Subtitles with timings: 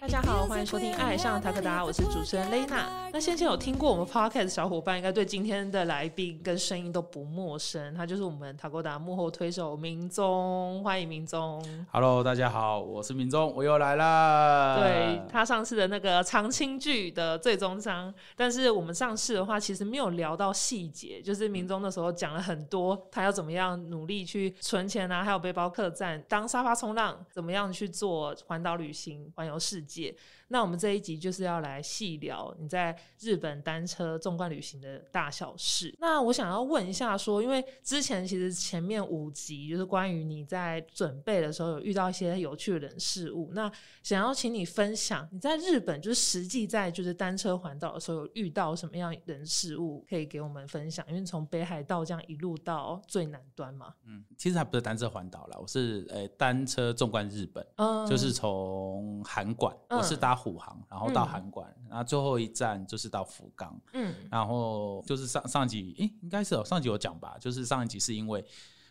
[0.00, 3.01] 大家好，欢迎收听《爱上塔克达》，我是主持人雷娜。
[3.14, 11.62] 那先前有听过我们 podcast 的小伙伴，应该对今天的来宾跟声音都不陌生，他就是我们塔克达幕后推手明宗，欢迎明宗。
[11.90, 14.78] Hello，大家好，我是明宗，我又来啦。
[14.80, 30.16] 对他上次的那个长青剧的最终章，但是我们上次的话，其实没有聊到细节，就是明宗那时候讲了很多，他要怎么样努力去存钱啊，还有背包客栈当沙发冲浪，怎么样去做环岛旅行、环游世界。
[30.52, 35.94] 那我们这一集就是要来细聊你在日本单车纵贯旅行的大小事。
[35.98, 51.02] 那我想要问一下说，因为之前其实前面五集就是关于你在准备的时候有遇到一些有趣的人事物，那想要请你分享你在日本就是实际在就是单车环岛的时候有遇到什么样人事物可以给我们分享？
[51.08, 68.44] 因为从北海道这样一路到最南端嘛，嗯，其实还不是单车环岛啦，我是呃、单车纵贯日本，嗯，就是从函馆，嗯我是搭虎航，然后到嗯函馆，然后最后一站就是到福冈，嗯然后就是上上集，诶、应该是有上集有讲吧，就是上一集是因为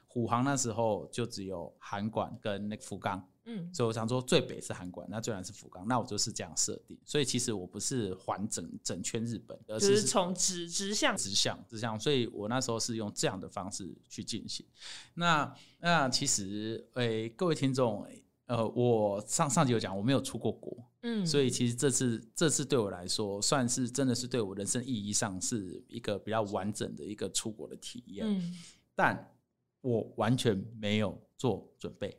[0.08, 6.98] 虎航那时候就只有函馆跟那个福冈，嗯所以我想说最北是函馆，那最南是福冈，那我就是这样设定。
[7.06, 14.66] 所以其实我不是环整整圈日本，而是是从直直向直向直向，所以我那时候是用这样的方式去进行。
[15.14, 18.06] 那那其实诶、各位听众，
[18.52, 28.54] 呃，我上上集有讲我没有出过国，嗯，所以其实这次这次对我来说，算是真的是对我人生意义上是一个比较完整的一个出国的体验，嗯
[28.94, 29.34] 但
[29.80, 32.14] 我完全没有做准备。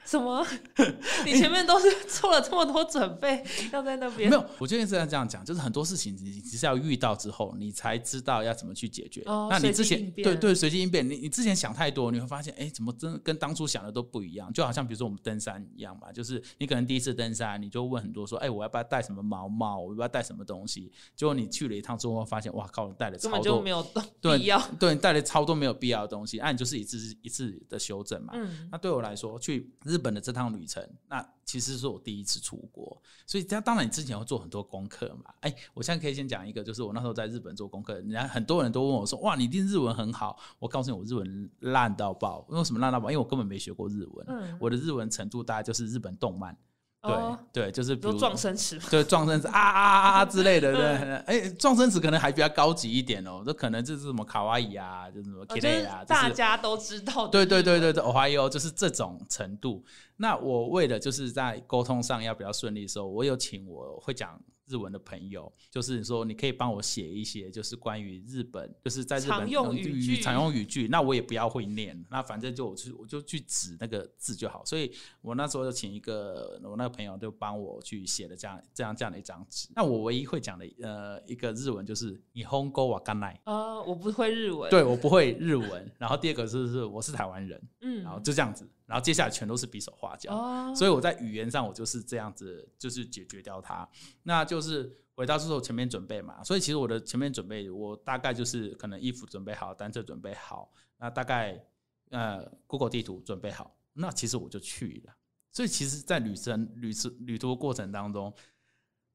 [0.10, 0.44] 什么？
[1.24, 9.22] 你前面都是做了这么多准备，要在那边没有，我觉得是要这样讲，就是很多事情你你只是要遇到之后，你才知道要怎么去解决。
[9.26, 14.52] 哦那你之前对对随机应变，你你之前想太多，你会发现，哎，怎么真的跟当初想的都不一样？
[14.52, 19.78] 就好像比如说我们登山一样嘛，就是你可能第一次登山，你就问很多说，哎，我要不要带什么毛帽？
[19.78, 20.90] 我要不要带什么东西？
[21.14, 23.86] 结果你去了一趟之后，发现，哇靠，你带了超多根本就没，有
[24.20, 24.60] 对必要。
[24.78, 28.32] 对，你带了超多没有必要的东西，那、你就是一次一次的修正嘛。
[28.34, 35.34] 嗯那对我来说，去日本的这趟旅程，那其实是我第一次出国，所以这当然你之前要做很多功课嘛。
[35.40, 42.44] 哎，我现在可以先讲一个，就是我那时候在日本做功课，人家很多人都问我说：“哇，你一定日文很好。”我告诉你，我日文烂到爆。
[42.48, 43.10] 为什么烂到爆？
[43.10, 46.56] 因为我根本没学过日文，嗯我的日文程度大概就是日本动漫，
[47.02, 57.46] 对、哦对，就是比如撞生词，对，撞生词啊啊啊啊之类的，对，嗯哎、撞生词可能还比较高级一点哦，这可能就是什么卡哇伊啊，就是什么哦 k 就 i 是啊，大就是家都知道的对。
[57.46, 59.82] 对对对对我怀疑哦就是这种程度。
[60.16, 64.38] 那我为了就是在沟通上要比较顺利的时候，我有请我会讲
[64.70, 70.86] 日文的朋友，就是说你可以帮我写一些就是关于日本，就是在日本常用嗯语句常用语句。
[70.88, 74.64] 那我也不要会念，那反正就我去我就去指那个字就好。
[74.64, 79.68] 所以我那时候就请一个我那个朋友就帮我去写了这样这样这样的一张纸。
[79.74, 83.36] 那我唯一会讲的呃一个日文就是你 hong go wa ganai。
[83.44, 93.88] 呃，我不会日文。，对我不会日文，然后第二个是是我是台湾人，嗯，然后就这样子，然后接下来全都是比手画脚，哦，所以我在语言上我就是这样子，就是解决掉它。
[94.24, 101.64] 那就是回到之后前面准备嘛，所以其实我的前面准备，我大概就是可能衣服准备好，单车准备好，那大概
[102.10, 105.14] 呃 Google 地图准备好，那其实我就去了。
[105.52, 108.34] 所以其实，在旅程旅程旅途的过程当中，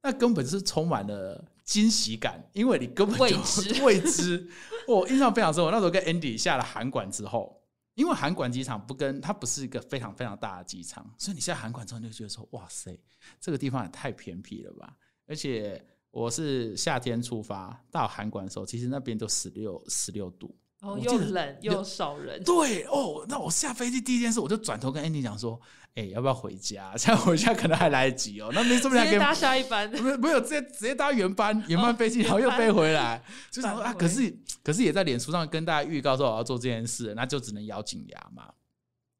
[0.01, 4.49] 那根本是充满了惊喜感，因为你根本就未知 未知。
[4.87, 7.61] 我印象非常深，我那时候跟 Andy 下了函馆之后，
[7.95, 12.97] 因为韩馆机场不跟它不是一个非常非常大的机场，所以你在韩馆之后，你就觉得说，哇塞，
[13.39, 14.95] 这个地方也太偏僻了吧！
[15.25, 20.55] 而且我是夏天出发到韩馆的时候，其实那边都十六十六度。
[20.85, 25.59] 然后我记得又冷又少人，对哦，那我下飞机第一件事，我就转头跟 Andy 讲说，
[25.95, 26.95] 哎、要不要回家？
[26.95, 28.51] 现在回家可能还来得及哦。
[28.53, 29.89] 那没说不定还可以直接搭下一班。
[29.89, 33.19] 没有没有，直接直接搭原班原班飞机，然后又飞回来，
[33.49, 34.31] 就想说啊，可是
[34.63, 38.53] 可是也在脸书上跟大家预告说我要做这件事，那就只能咬紧牙嘛。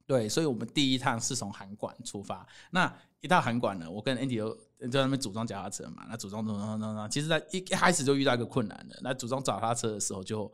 [0.06, 2.46] 对，所以我们第一趟是从韩馆出发。
[2.70, 4.50] 那一到韩馆呢，我跟 Andy 就
[4.82, 6.06] 就在那边组装脚踏车嘛。
[6.08, 9.00] 那组装组装组装，其实在一一开始就遇到一个困难的。
[9.02, 10.52] 那组装脚踏车的时候就，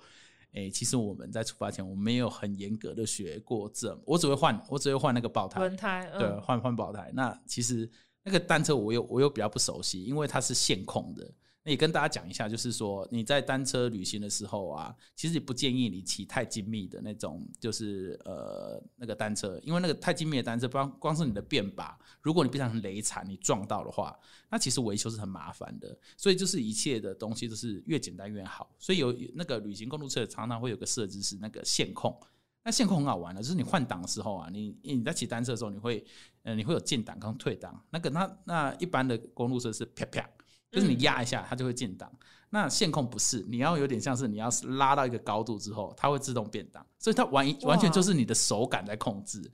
[0.54, 5.60] 诶、其实我们在出发前我没有很严格的学过这，我只会换，我只会换那个爆胎。
[5.60, 7.10] 轮胎，对，嗯，换换爆胎。
[7.14, 7.90] 那其实
[8.24, 11.34] 那个单车我又我又比较不熟悉，因为它是线控的。
[11.64, 24.18] 那也跟大家讲一下，就是说你在单车旅行的时候啊，其实也不建议你骑太精密的那种，就是呃那个单车，因为那个太精密的单车，光光是你的变把，如果你变成雷惨，你撞到的话，
[24.50, 25.96] 那其实维修是很麻烦的。
[26.18, 28.76] 所以就是一切的东西都是越简单越好。
[28.80, 32.18] 所以有那个旅行公路车常常会有个设置是那个线控。
[32.64, 36.06] 那线控很好玩的，就是你换挡的时候啊，你你在骑单车的时候，你会
[36.44, 37.84] 呃，你会有进档跟退档。
[37.90, 40.30] 那个那那一般的公路车是啪啪，
[40.72, 42.12] 就是你压一下它就会进档。
[42.50, 49.50] 那线控不是，你要有点像是你要是拉到一个高度之后，它会自动变档，所以它完完全就是你的手感在控制。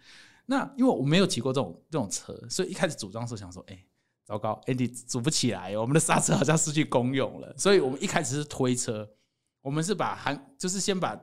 [0.48, 3.78] 那因为我没有骑过这种这种车，所以一开始组装的时候想说，哎、
[4.26, 9.08] 糟糕，Andy 组不起来哦，我们的刹车好像失去功用了，所以我们一开始是推车，
[9.62, 11.20] 我们是把含就是先把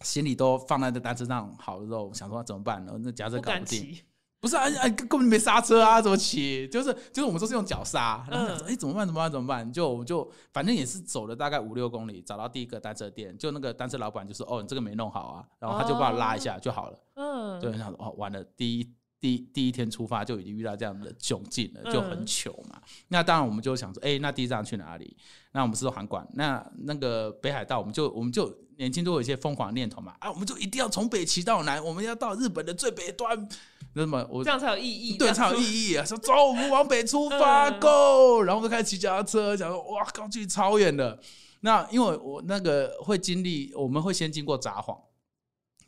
[0.00, 2.98] 行李都放在这单车上好了之后，想说怎么办呢？
[3.00, 4.02] 那夹着搞不定，骑，
[4.44, 6.68] 不是啊，啊，根本没刹车啊，怎么骑？
[6.68, 9.06] 就是就是我们都是用脚刹，然后想说，嗯哎、怎么办？
[9.06, 9.32] 怎么办？
[9.32, 9.72] 怎么办？
[9.72, 16.98] 就我们就反正也是走了大概五六公里，找到第一个单车店，就那个单车老板就说，哦，你这个没弄好啊，然后他就帮我拉一下就好了。
[17.14, 22.78] 嗯，对，想说哦，完了，第一第第一天出发就已经遇到这样的窘境了，就很嗯糗嘛。
[23.08, 25.16] 那当然我们就想说，哎、那第一站去哪里？
[25.52, 33.48] 那我们是说韩馆，那那个北海道，我们就我们就年轻都有一些疯狂念头嘛，啊，我们就一定要从北骑到南，我们要到日本的最北端。
[33.96, 36.04] 那么我这样才有意义，对，才有意义啊！
[36.04, 41.20] 说走，我们往北出发、嗯 g o 然后就开始骑脚踏车，想说哇，靠，距离超远的。
[41.60, 44.98] 那因为我那个会经历，我们会先经过札幌，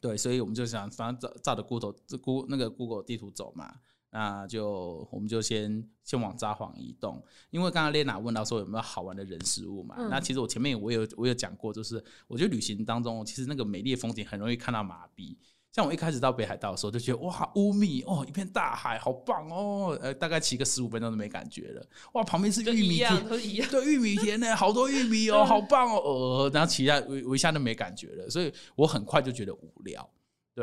[0.01, 3.75] 对，所以我们就想，反正照照着 Google 这 Google 那个 Google 地图走嘛，
[4.11, 7.23] 那就我们就先先往札幌移动。
[7.51, 15.37] 因为刚刚 Lena 问到说有没有好玩的人事物嘛，嗯那其实我前面我有我有讲过，就是我觉得旅行当中，其实那个美丽的风景很容易看到麻痹。
[15.73, 19.99] 像我一开始到北海道的时候，就觉得哇，乌米哦，一片大海，好棒哦。
[20.01, 21.87] 呃，大概骑个十五分钟都没感觉了。
[22.15, 23.69] 哇，旁边是就玉米，田，都一样。
[23.71, 26.01] 对，玉米田呢，好多玉米哦，嗯 好棒哦。
[26.45, 30.09] 呃，然后骑下我我一下都没感觉了，所以我很快就觉得无聊。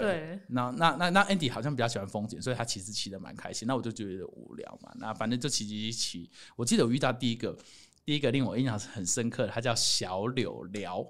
[0.01, 3.67] 对，那那那那 Andy 好像比较喜欢风景，所以他其实骑的蛮开心。
[3.67, 6.31] 那我就觉得无聊嘛，那反正就骑骑骑骑。
[6.55, 7.55] 我记得我遇到第一个
[8.03, 11.07] 第一个令我印象很深刻的，他叫小柳聊，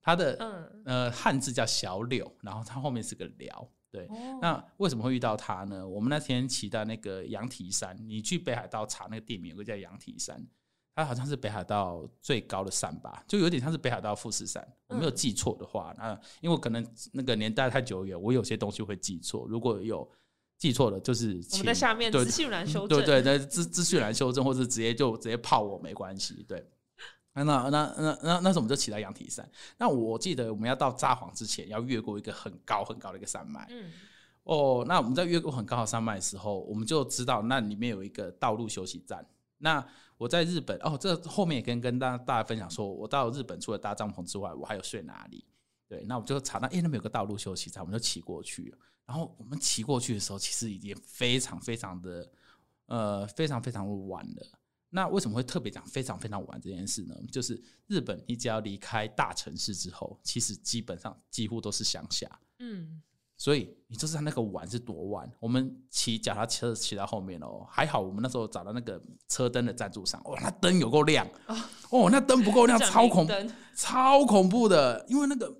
[0.00, 3.68] 他的、嗯，呃汉字叫小柳，然后他后面是个聊。
[3.90, 5.86] 对，哦那为什么会遇到他呢？
[5.86, 10.46] 我们那天骑到那个羊蹄山，你去北海道查那个地名，有个叫羊蹄山，
[10.96, 14.66] 它好像是北海道最高的山吧，就有点像是北海道富士山。
[14.88, 19.46] 我没有嗯记错的话，那因为我可能那个年代太久远，我有些东西会记错。
[19.46, 20.10] 如果有
[20.56, 22.98] 记错了，就是我请们在下面对资讯栏修正。
[22.98, 26.42] 对对，那资资讯栏修正，或者直接就直接泡我没关系。
[26.48, 26.66] 对，
[27.34, 29.46] 那那那那那那时候我们就骑到羊蹄山。
[29.76, 33.66] 那我记得我们要到札幌之前，要越过一个很高很高的一个山脉。
[33.68, 33.92] 嗯，
[34.44, 39.22] 哦，那我们在越过很高的山脉的时候，我们就知道那里面有一个道路休息站。
[39.58, 39.86] 那
[40.16, 45.44] 我在日本哦，这后面也跟跟大大家分享说，我到日本除了搭帐篷之外，我还有睡哪里？
[45.88, 48.74] 对，那我就查到，哎、那边有个道路休息站，我们就骑过去。
[49.06, 52.28] 然后我们骑过去的时候，其实已经非常非常的
[52.86, 54.46] 呃非常非常的晚了。
[54.88, 57.14] 那为什么会特别讲非常非常晚这件事呢？
[57.30, 62.28] 就是日本，你只要离开大城市之后，其实基本上几乎都是乡下。
[62.58, 63.00] 嗯，
[63.38, 65.30] 所以你就知道那个晚是多晚。
[65.38, 71.26] 我们骑脚踏车骑到后面哦，还好我们那时候找到那个车灯的赞助商，哇，那灯有够亮。
[71.90, 73.52] 哦，那灯不够亮， 超恐明灯。
[73.76, 75.54] 超恐怖的，因为那个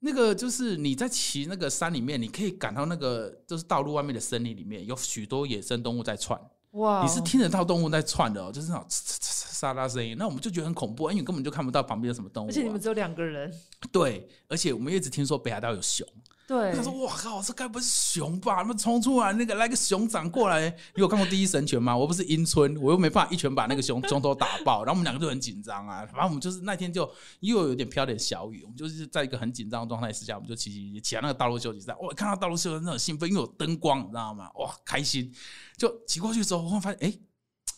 [0.00, 6.38] 那个就是你在骑那个山里面，你可以感到那个就是道路外面的森林里面有许多野生动物在窜，
[6.72, 13.50] 哇，你是听得到动物在窜的哦，就是那种呲呲呲呲沙拉声音，那我们就觉得很恐怖，因为你根本就看不到旁边有什么动物、啊，而且你们只有两个人，
[13.90, 16.06] 对，而且我们一直听说北海道有熊。
[16.52, 18.56] 对他，说：“哇靠，这该不是熊吧？
[18.56, 20.68] 他们冲出来，那个来个熊掌过来。
[20.94, 21.96] 你有看过《第一神拳》吗？
[21.96, 24.84] 我不是阴村，我又没办法一拳把那个熊从头打爆。
[24.84, 26.04] 然后我们两个就很紧张啊。
[26.04, 31.98] 反正我们就是那天就又有点飘点小雨，我们就是在一个很紧张的状态之下，我们就骑骑骑骑到那个道路休息站。
[32.02, 34.50] 哇，看到道路休息站很兴奋，因为有灯光，你知道吗？
[34.56, 35.32] 哇，开心。
[35.78, 37.18] 就骑过去之后，我发现，哎、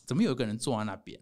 [0.04, 1.20] 怎么有一个人坐在那边？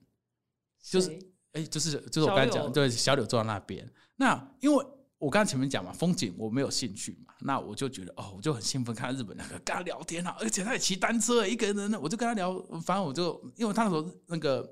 [0.83, 1.19] 就是谁
[1.53, 3.87] 哎、就是就是我刚才讲，对，小柳坐在那边。
[4.17, 4.87] 那因为
[5.23, 14.69] 我刚才前面讲嘛，风景我没有兴趣嘛，那我就觉得哦，我就很兴奋，看到日本那个跟他聊天啊，而且他也骑单车，一个人呢，我就跟他聊，反正我就因为他那时候那个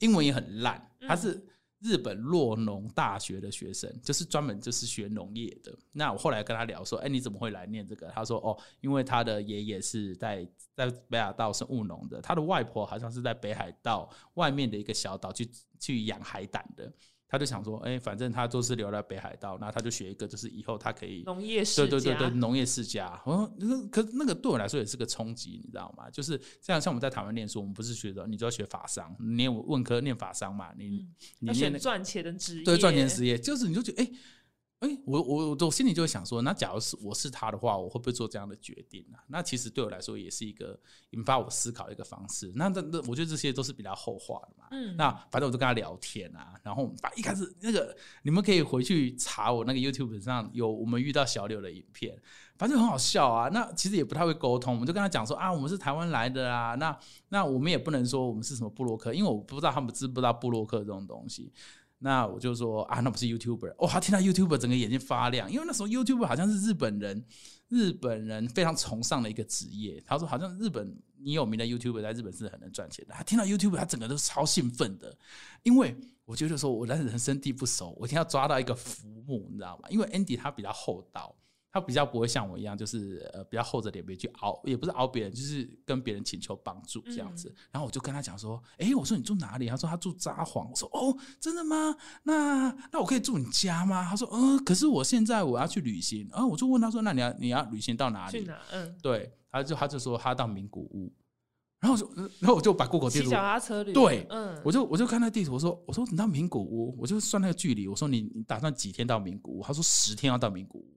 [0.00, 1.40] 英文也很烂，他是
[1.78, 5.72] 日本洛农大学的学生，就是专门就是学农业的。
[5.92, 8.08] 那我后来跟他聊说，哎、你怎么会来念这个？
[8.08, 10.44] 他说哦，因为他的爷爷是在
[10.74, 16.92] 在北海道是务农的，他的外婆好像是在北海道外面的一个小岛去去养海胆的。
[17.28, 23.20] 他就想说，哎、反正他都是留在北海道，那他就学一个，就是以后他可以农业世对对对对，家农业世家。
[23.26, 26.08] 我说，那可是那个对我来说也是个冲击，你知道吗？
[26.10, 31.06] 就是这样，像我们在台湾念书，我们不是学的，你就要学法商，你念文科念法商嘛，你、
[31.40, 34.10] 你要念赚钱的职业，对赚钱职业，就是你就觉得哎。
[34.80, 40.78] 哎、我我我心里就会想说，那假如是我是他的话，我会不会做这样的决定呢、那其实对我来说也是一个
[41.10, 42.52] 引发我思考的一个方式。
[42.54, 44.68] 那那那，我觉得这些都是比较后话的嘛。
[44.70, 52.16] 嗯那反正我就跟他聊天啊，然后反正一开始那个你们可以回去查我那个 YouTube 上有我们遇到小柳的影片，
[52.56, 53.48] 反正很好笑啊。
[53.48, 56.96] 那其实也不太会沟通，我们就跟他讲说啊，我们是台湾来的啊，那
[57.30, 61.52] 那我们也不能说我们是什么布洛克，因为我不知道他们知不知道布洛克这种东西。
[61.98, 67.24] 那我就说啊，那不是 YouTuber 哦，他听到 YouTuber 整个眼睛发亮，因为那时候 YouTuber 好像是日本人，
[67.68, 70.00] 日本人非常崇尚的一个职业。
[70.06, 73.14] 他说好像日本你有名的 YouTuber 在日本是很能赚钱的。
[73.14, 75.16] 他听到 YouTuber，他整个都超兴奋的，
[75.64, 79.88] 因为我觉得说我在人生地不熟，我一定要抓到一个浮木，你知道吗？
[79.90, 81.34] 因为 Andy 他比较厚道。
[81.70, 87.54] 他比较不会像我一样，就是呃比较厚着脸皮去熬，也不是熬别人，就是跟别人请求帮助这样子。
[87.70, 89.68] 然后我就跟他讲说，诶，我说你住哪里？
[89.68, 90.68] 他说他住札幌。
[90.68, 91.94] 我说哦，真的吗？
[92.22, 94.06] 那那我可以住你家吗？
[94.08, 96.26] 他说嗯，可是我现在我要去旅行。
[96.30, 98.40] 然、后我就问他说，那你要你要旅行到哪里？
[98.40, 98.58] 去哪？
[98.72, 101.12] 嗯，对，他就他就说他到名古屋。
[101.80, 103.92] 然后我就然后我就把 Google 地图脚踏车旅。
[103.92, 109.62] 对嗯，我就我就看那地图，我说我说你到名古屋，我就算那个距离，我说你你打算几天到名古屋？
[109.62, 110.87] 他说十天要到名古屋。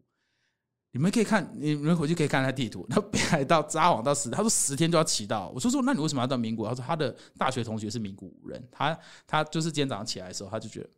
[0.92, 2.86] 你们可以看，你们回去可以看他地图。
[2.92, 5.50] 他北海道札幌到十，他说十天就要骑到。
[5.56, 6.68] 我说说，那你为什么要到名古屋？
[6.68, 10.90] 他说他的大学同学是名古屋人，他他就是今天早上起来的时候，他就觉得，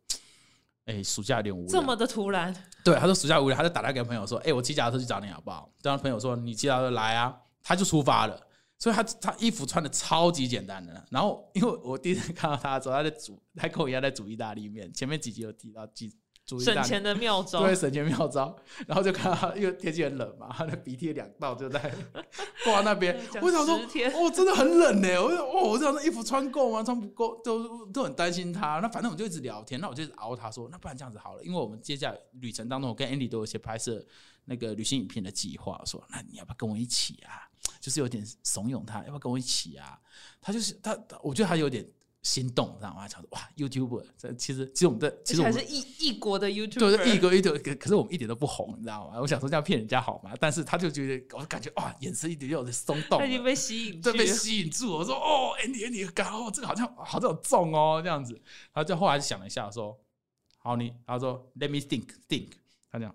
[0.86, 1.68] 哎、暑假有点无聊。
[1.68, 8.38] 这么的突然，对，他说暑假无聊，他就打电话给朋友说：“哎、我骑脚踏车去找你好不好？”然后朋友说：“你骑脚踏车来啊。”他就出发了。
[8.76, 11.02] 所以他他衣服穿的超级简单的。
[11.10, 14.92] 然后因为我第一次看到他的时候，他在煮，他跟我一样在煮意大利面。
[14.92, 17.60] 前面几集有提到煮煮意大利省钱的妙招。
[17.60, 18.56] 对，省钱妙招。
[18.86, 21.94] 然后就看到他，因为天气很冷嘛，他的鼻涕两道就在
[22.64, 23.18] 挂那边。
[23.40, 25.22] 我想说10天，哦，真的很冷呢。
[25.22, 26.82] 我就哦，我这样的衣服穿够吗？
[26.82, 28.80] 穿不够，都都很担心他。
[28.80, 34.04] 那反正我们就一直聊天，那我就一直熬他说，那不然这样子好了，因为我们接下来旅程当中，我跟 Andy 都有一些拍摄
[34.44, 35.78] 那个旅行影片的计划。
[35.80, 37.48] 我说，那你要不要跟我一起啊？
[37.80, 39.98] 就是有点怂恿他，要不要跟我一起啊？
[40.40, 41.86] 他就是，他我觉得他有点
[42.24, 43.02] 心动，知道吗？
[43.02, 49.20] 他想说哇，YouTuber，这其实其实我们的其实还是异异国的 YouTube，对，异国 YouTube，可可是我们一点都不红，你知道吗？
[49.20, 50.32] 我想说这样骗人家好吗？
[50.40, 54.26] 但是他就觉得，我感觉哇，眼神一点就有点松动了，他已经被吸引对被。
[54.26, 54.90] 吸引住。
[54.90, 58.32] 我说哦，Andy Andy，刚哦，这个好像好像有中哦，这样子。
[58.72, 59.96] 然后就后来想了一下，说
[60.58, 62.48] 好你，他说 Let me think think，
[62.90, 63.14] 他这样。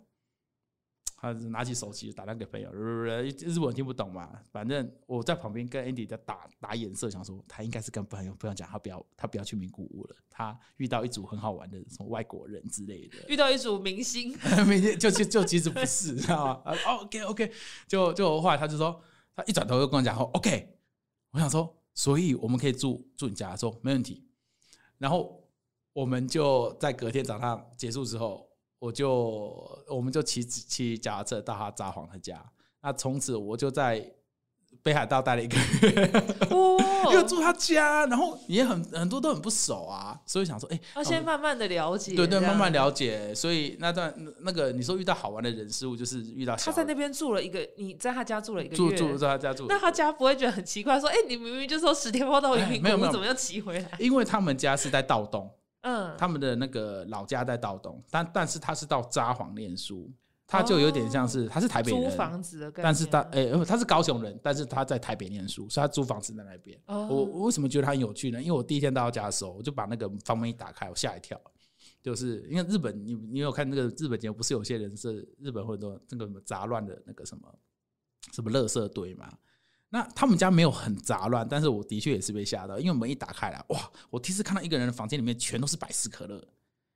[1.21, 14.29] 他拿起手机打电话给朋友，日文听不懂嘛，反正我在旁边跟 Andy 在打打眼色，想说他应该是跟朋友朋友讲，他不要他不要去名古屋了，他遇到一组很好玩的什么外国人之类的，遇到一组明星，
[14.65, 17.51] 明天就就就其实不是，知道吗？，OK OK，
[17.85, 19.01] 就就后来他就说，
[19.35, 20.77] 他一转头就跟我讲说 OK，
[21.31, 24.25] 我想说，所以我们可以住住你家，说没问题。
[24.97, 25.43] 然后
[25.93, 28.48] 我们就在隔天早上结束之后，
[28.79, 32.43] 我就我们就骑骑脚踏车到他札幌他家，
[32.81, 34.03] 那从此我就在
[34.81, 36.11] 北海道待了一个月。
[37.09, 43.33] 因为哦，住他家，然后也很很多都很不熟啊，所以想说，哎、要先慢慢的了解，对对，慢慢了解。
[43.33, 53.91] 所以那段那那个你说遇到好玩的人事物，就是遇到他在那边住了一个，你在他家住了一个月，住住在他家住，那他家不会觉得很奇怪，说，哎、你明明就说十天后到哎名没有没有怎么又骑回来？
[53.97, 55.49] 因为他们家是在道东，
[55.81, 60.11] 嗯，他们的那个老家在道东，但但是他是到札幌念书，
[60.45, 66.77] 他就有点像是、他是台北租人，房子的，但是他哎、呃他是高雄人，但是他在台北念书，所以他租房子在那边。
[66.87, 68.41] 哦我我为什么觉得他很有趣呢？
[68.41, 71.39] 因为我第一天到他家的时候，我就把那个房门一打开，我吓一跳。
[72.01, 77.53] 就是因为日本，你你有看那个日本节目，不是有些人是日本会很多那个什么杂乱的那个什么
[78.31, 79.29] 什么垃圾堆嘛？
[79.91, 83.91] 那他们家没有很杂乱，但是我的确也是被吓到，因为门一打开来，哇！
[84.11, 86.47] 我第一次看到一个人的房间里面全都是百事可乐，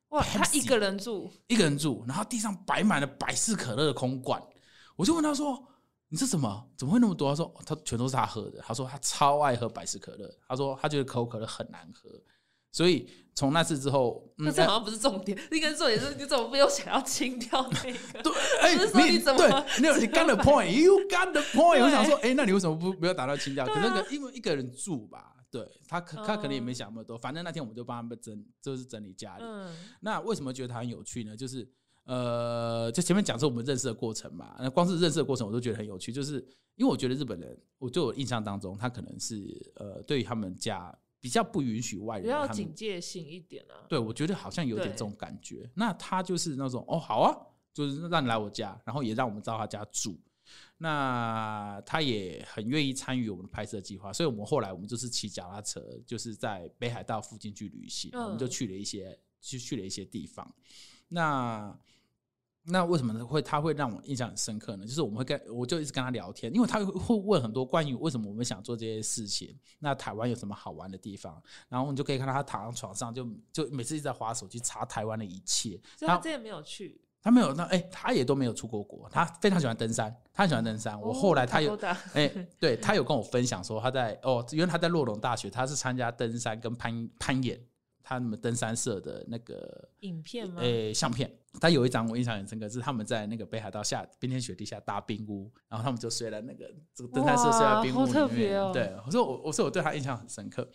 [0.09, 4.39] 哇，他一个人住，一个人住，然后地上摆满了百事可乐的空罐，
[4.95, 5.67] 我就问他说
[6.07, 6.69] ：“你这什么？
[6.77, 12.07] 怎么会那么多？”他说：“他全都是他喝的。”他说他超爱喝百事可乐，他说他觉得可口可乐很难喝，
[12.73, 17.97] 所以从那次之后，嗯那这好像不是重点， 那个重点是你怎么没有想要清掉那个？
[18.21, 18.75] 对，哎、
[19.09, 21.81] 你怎么对，你有你 got the point，you got the point。
[21.81, 23.65] 我想说，哎、那你为什么不不要打到清掉？
[23.65, 29.43] 可是那个因为一个人住吧，对他可他可能也没想那么多，反正那天我们就帮他们整，就是整理家里。
[29.45, 31.37] 嗯，那为什么觉得他很有趣呢？
[31.37, 31.67] 就是
[32.05, 36.35] 呃，就前面讲说我们认识的过程嘛，那光是认识的过程我都觉得很有趣，就是
[36.75, 43.87] 因为我觉得日本人，我对我印象当中，他可能是呃，对于他们家比较不允许外人，他们较警戒性一点啊。
[43.87, 45.71] 对我觉得好像有点对这种感觉。
[45.73, 47.33] 那他就是那种哦，好啊，
[47.73, 50.19] 就是让你来我家，然后也让我们到他家住。
[50.77, 60.53] 那他也很愿意参与我们的拍摄计划，所以我们后来我们就是骑脚踏车，就是在北海道附近去旅行，嗯我们就去了一些去去了一些地方。
[61.07, 61.73] 那
[62.65, 64.85] 那为什么会他会让我印象很深刻呢？
[64.85, 76.99] 就是我们会跟我就一直跟他聊天，因为他会会问很多关于为什么我们想做这些事情，那台湾有什么好玩的地方，然后你就可以看到他躺在床上就就每次一直在划手机查台湾的一切，他所以他之前没有去。
[77.21, 80.99] 他没有那哎、他也都没有出过国，他非常喜欢登山，他很喜欢登山。
[80.99, 81.73] 我后来他有
[82.13, 82.27] 哎、
[82.59, 87.57] 对他有跟我分享说他在哦，因为他在洛龙大学，他是参加登山跟攀攀岩，
[88.03, 90.61] 他们登山社的那个影片吗？
[90.61, 98.73] 诶、相片，他有一张我印象很深刻，是他们在那个北海道下冰天雪地下搭冰屋，然后他们就睡在那个这个登山社睡在冰屋里面。
[98.73, 100.69] 对，我说我我说我对他印象很深刻。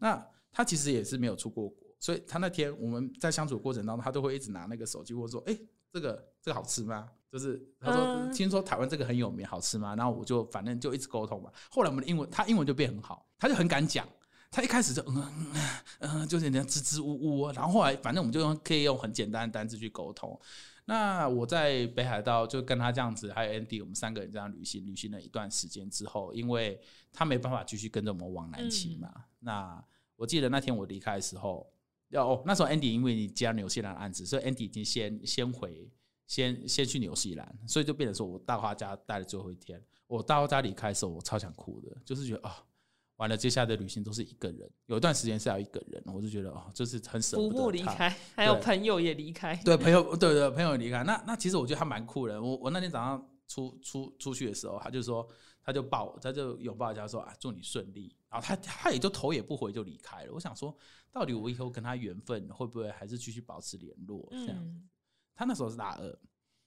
[0.00, 5.58] 那他其实也是没有出过国，所以他那天我们在相处过程当中，他都会一直拿那个手机问说：“哎、
[5.90, 9.96] 这个这个好吃吗？”就是他说、嗯听说台湾这个很有名，好吃吗？
[9.96, 11.50] 然后我就反正就一直沟通嘛。
[11.70, 14.06] 后来我们的英文，他英文就变很好，他就很敢讲。
[14.54, 15.46] 他一开始就嗯嗯
[15.98, 20.40] 嗯嗯，就是人家支支吾吾，然后后来反正我们就用可以用很简单的单字去沟通。
[20.84, 26.80] 那我在北海道就跟他这样子，还有 Andy，我们三个人这样旅行，旅行了一段时间之后，因为
[27.12, 29.12] 他没办法继续跟着我们往南骑嘛。
[29.40, 29.84] 那
[30.14, 31.68] 我记得那天我离开的时候，
[32.10, 35.90] 要哦，那时候 Andy 因为你接了纽西兰的案子，所以 Andy 已经先先回，
[36.28, 39.82] 先先去纽西兰，所以就变成说我大花家待了最后一天。
[40.06, 42.62] 我大花家离开的时候，我超想哭的，就是觉得啊、
[43.16, 49.54] 完了，接下来的旅行都是一个人，有一段时间是要一个人，我就觉得哦，就是很舍不得离开，还有朋友也离开。
[49.64, 52.42] 对朋友，对对朋友离开，那那其实我觉得他蛮酷的。
[52.42, 55.26] 我我那天早上出出出去的时候，他就说，
[55.62, 58.16] 他就抱我，他就拥抱一下说啊，祝你顺利。
[58.28, 60.32] 然后他他也就头也不回就离开了。
[60.32, 60.76] 我想说，
[61.12, 64.56] 到底我以后跟他缘分会不会还是继续保持联络这样？
[64.58, 64.88] 嗯，
[65.36, 66.18] 他那时候是大二，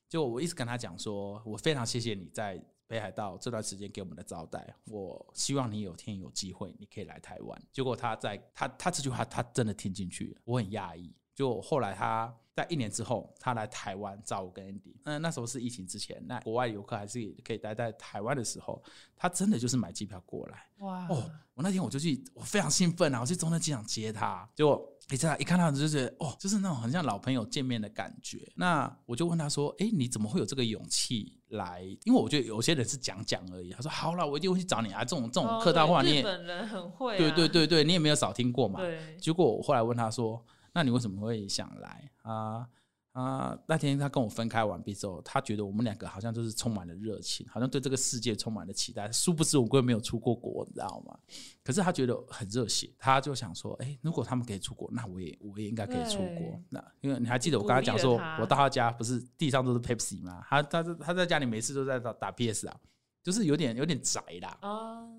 [0.07, 7.61] 就我一直跟他讲说，我非常谢谢你在北海道这段时间给我们的招待，我希望你有天有机会你可以来台湾。
[7.71, 11.13] 结果他在他他这句话他真的听进去了，我很讶异。
[11.37, 18.81] 就后来他在一年之后，他来台湾找我跟 Andy，嗯，那时候是疫情之前，那国外游客还是可以待在台湾的时候，
[19.15, 20.65] 他真的就是买机票过来。
[20.79, 23.21] 哇哦，我那天我就去，我非常兴奋啊！
[23.21, 28.51] 我去中正机场接他，结果一在一看到就觉得，哦，就是那种很像老朋友见面的感觉。
[28.55, 31.83] 那我就问他说：“哎，你怎么会有这个勇气来？
[32.05, 35.03] 因为我觉得有些人是讲讲而已。”他说：“好了，我一定会去找你啊！
[35.05, 40.43] 这种这种哦客套话，对你也日本人很会啊，对对对对，你也没有少听过嘛。”对，结果我后来问他说
[40.77, 42.69] ：“那你为什么会想来啊？”
[43.17, 49.11] 啊，那天他跟我分开完毕之后，他觉得我们两个好像就是充满了热情，好像对这个世界充满了期待。
[49.11, 51.17] 殊不知我根本没有出过国，你知道吗？
[51.63, 60.45] 可是他觉得很热血，他就想说：“哎、如果他们可以出国，那我也我也应该可以出国。”那因为你还记得我跟他讲说我到他家不是地上都是 Pepsi 吗？
[60.47, 62.79] 他他他在家里每次都在打打 PS 啊，
[63.23, 64.55] 就是有点有点宅啦。
[64.61, 65.09] 啊，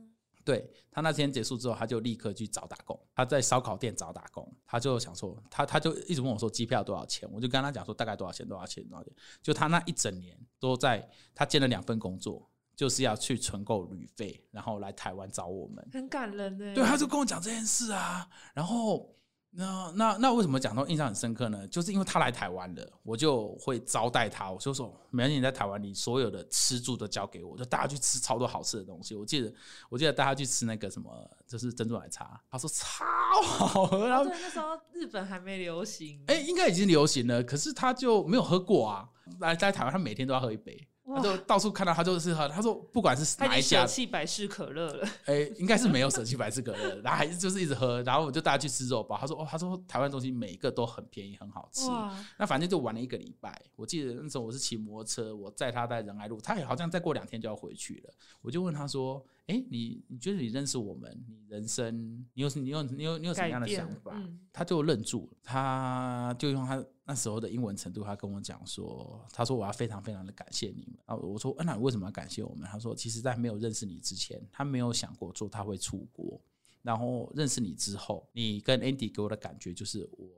[0.48, 2.98] 对他那天结束之后，他就立刻去找打工。
[3.14, 9.12] 他在烧烤店找打工，他就想说，他他就一直问我说机票多少钱，我就跟他讲说大概多少钱，多少钱，多少钱。
[9.42, 15.86] 就他那一整年都在，他兼了两份工作，就是要去存够旅费，然后来台湾找我们。
[15.92, 16.74] 很感人呢。
[16.74, 19.14] 对，他就跟我讲这件事啊，然后。
[19.58, 21.66] 那那那为什么讲到印象很深刻呢？
[21.66, 24.48] 就是因为他来台湾了，我就会招待他。
[24.48, 29.16] 我就说，没关系，你在台湾，你所有的吃住都交给我，就带他去吃超多好吃的东西。
[29.16, 29.52] 我记得，
[29.88, 31.10] 我记得带他去吃那个什么，
[31.44, 33.04] 就是珍珠奶茶，他说超
[33.42, 36.22] 好喝，然后那时候日本还没流行。
[36.28, 39.08] 哎、应该已经流行了，可是他就没有喝过啊。
[39.40, 42.48] 来在台湾，他每天都要喝一杯，他就到处看到他就是喝。
[42.48, 45.08] 他说不管是哪一家舍弃百事可乐了。
[45.24, 49.16] 哎、应该是没有舍弃百事可乐， 然后还是就是一直喝，然后我就带他去吃肉包。
[49.16, 51.88] 他说哦，他说台湾东西每一个都很便宜，很好吃。
[52.36, 53.60] 那反正就玩了一个礼拜。
[53.76, 58.14] 我记得那时候我是骑摩托车，我载他在仁爱路，他也好像再过两天就要回去了。
[58.42, 76.40] 我就问他说：“哎、你你觉得你认识我们，你人生你有你有你有你有什么样的想法？”嗯他就愣住了，他就用他那时候的英文程度，他跟我讲说：“他说我要非常非常的感谢你们。”然后我说：“啊、那你为什么要感谢我们？”他说：“其实，在没有认识你之前，他没有想过说他会出国。
[76.82, 80.28] 然后认识你之后，你跟 Andy 给我的感觉就是我。”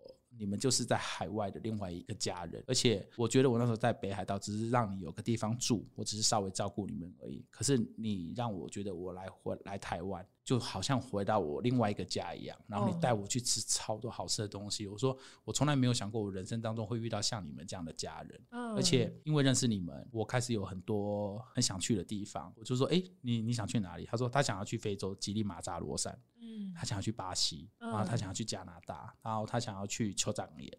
[0.40, 7.44] 你们就是在海外的另外一个家人，而且我觉得我那时候在北海道只是让你有个地方住，我只是稍微照顾你们而已。
[7.50, 12.59] 可是你让我觉得我来回来台湾，就好像回到我另外一个家一样。
[12.66, 18.40] 然后你哦带我去吃超多好吃的东西，我说我从来没有想过我人生当中会遇到像你们这样的家人。
[18.50, 22.53] 嗯而且因为认识你们，我开始有很多很想去的地方。
[22.57, 24.07] 我就说，哎、你你想去哪里？
[24.07, 30.72] 他说他想要去非洲吉利马扎罗山，嗯他想要去巴西，嗯然后他想要去加拿大，然后他想要去酋长岩。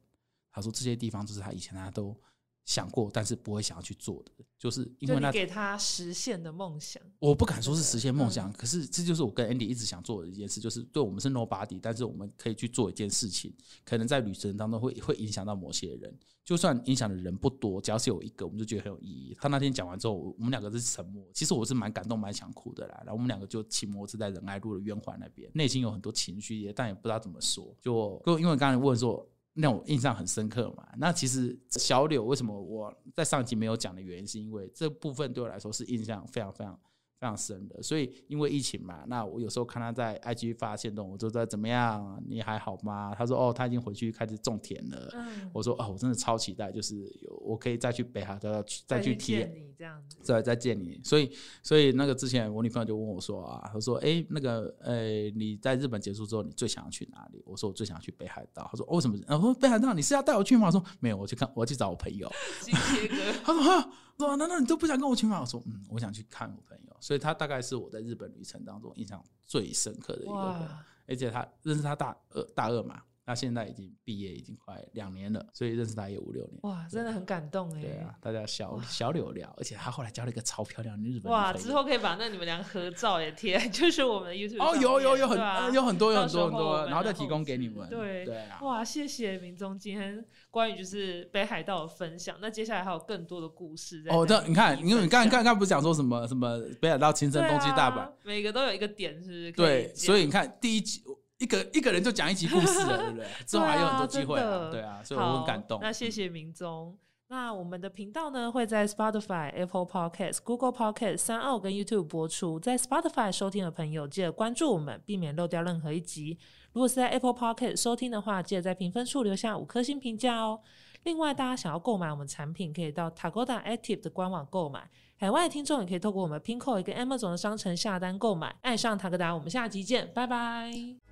[0.54, 2.18] 他说这些地方就是他以前他都
[2.66, 7.02] 想过，但是不会想要去做的，就是因为那给他实现的梦想。
[7.20, 19.36] 我不敢说是实现梦嗯想，可是这就是我跟 Andy 一直想做的一件事，就是对我们是 nobody，但是我们可以去做一件事情，可能在旅程当中会会影响到某些人，就算影响的人不多，只要是有一个，我们就觉得很有意义。
[19.40, 22.96] 他那天讲完之后，我我们两个是沉默，其实我是蛮感动、蛮想哭的啦。
[23.00, 27.76] 然后我们两个就骑摩托车在仁爱路的圆环那边，内心有很多情绪，也但也不知道怎么说。
[27.82, 29.28] 就就因为刚才问说。
[29.54, 30.88] 让我印象很深刻嘛。
[30.98, 36.80] 那其实小柳为什么我在上集没有讲的原因，是因为这部分对我来说是印象非常非常
[37.22, 37.82] 非常深的。
[37.84, 43.14] 所以因为疫情嘛，那我有时候看他在 IG 发现动，我就在怎么样，你还好吗？
[43.16, 45.10] 他说哦，他已经回去开始种田了。
[45.14, 50.18] 嗯，我说哦，我真的超期待，就是有我可以再去北海道去再去体验见你这样子。
[50.24, 51.32] 再再见你，所以
[51.62, 57.44] 所以那个之前我女朋友就问我说啊，她说哎、那个呃你在日本结束之后，你最想要去哪里？
[57.46, 58.68] 我说我最想要去北海道。
[58.72, 59.16] 她说、哦、为什么？
[59.28, 60.66] 然后我说北海道你是要带我去吗？
[60.66, 62.28] 我说没有，我去看我要去找我朋友。
[62.62, 65.40] 金切割， 她说哈，说难道你都不想跟我去吗？
[65.42, 66.81] 我说嗯，我想去看我朋友。
[67.02, 76.60] 所以他大概是我在日本旅程当中印象最深刻的一个朋友，哇，而且他认识他大二大二嘛，他现在已经毕业已经快两年了，所以认识他也五六年。
[76.64, 77.82] 哇，真的很感动哎。
[77.82, 85.38] 对啊，大家小小柳聊，而且他后来交了一个超漂亮的日本哇，之后可以把那你们俩合照也贴， 就是我们的 YouTube 哦，有有有很
[85.74, 87.88] 有很多有很多很多，然后再提供给你们。
[87.90, 92.36] 对对啊，哇，谢谢明宗今天关于就是北海道的分享。
[92.42, 99.52] 那接下来还有更多的故事在哦，这这你看，因为你刚刚刚刚不是讲说什么什么北海道、青森、东京、大阪，，每个都有一个点，是不是？
[99.52, 101.04] 对，所以以你看第一集
[101.42, 103.26] 一个一个人就讲一集故事了， 对不对？
[103.48, 105.80] 之后还有很多机会啊，对啊真的对啊，所以我很感动。
[105.82, 106.96] 那谢谢明宗。
[107.30, 112.60] 那我们的频道呢会在 Spotify、Apple Podcast、Google Podcast、三奥跟 YouTube 播出。
[112.60, 116.38] 在 Spotify 收听的朋友，记得关注我们，避免漏掉任何一集。
[116.74, 120.60] 如果是在 Apple Podcast 收听的话，记得在评分处留下五颗星评价哦。
[121.04, 124.90] 另外，大家想要购买我们产品，可以到 Tagoda Active 的官网购买。
[125.16, 128.54] 海外的听众也可以透过我们 Pinko 一个 Amazon 的商城下单购买。
[128.62, 131.11] 爱上 Tagoda，我们下集见，拜拜。